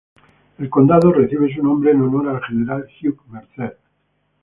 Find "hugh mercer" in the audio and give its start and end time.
3.03-3.77